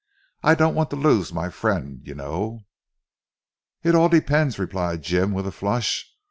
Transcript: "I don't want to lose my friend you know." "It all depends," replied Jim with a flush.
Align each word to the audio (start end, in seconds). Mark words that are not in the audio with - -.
"I 0.41 0.55
don't 0.55 0.73
want 0.73 0.89
to 0.89 0.95
lose 0.95 1.31
my 1.31 1.51
friend 1.51 2.01
you 2.07 2.15
know." 2.15 2.61
"It 3.83 3.93
all 3.93 4.09
depends," 4.09 4.57
replied 4.57 5.03
Jim 5.03 5.31
with 5.31 5.45
a 5.45 5.51
flush. 5.51 6.11